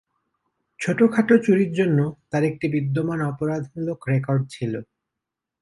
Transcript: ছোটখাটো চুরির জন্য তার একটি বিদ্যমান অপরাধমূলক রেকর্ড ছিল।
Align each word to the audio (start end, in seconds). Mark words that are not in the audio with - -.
ছোটখাটো 0.79 1.35
চুরির 1.37 1.71
জন্য 1.73 1.99
তার 2.31 2.43
একটি 2.43 2.65
বিদ্যমান 2.67 3.19
অপরাধমূলক 3.21 3.99
রেকর্ড 4.07 4.41
ছিল। 4.49 4.73